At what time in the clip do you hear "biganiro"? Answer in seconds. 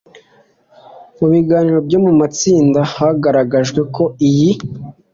1.33-1.79